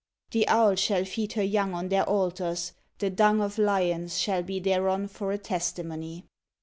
The 0.31 0.47
owl 0.47 0.73
shall 0.73 1.05
feed 1.05 1.33
her 1.33 1.43
young 1.43 1.75
on 1.75 1.89
their 1.89 2.01
altars; 2.05 2.73
the 2.97 3.11
dung 3.11 3.39
of 3.39 3.59
lions 3.59 4.17
shall 4.17 4.41
be 4.41 4.59
thereon 4.59 5.07
for 5.07 5.31
a 5.31 5.37
testi 5.37 5.85
mony. 5.85 6.25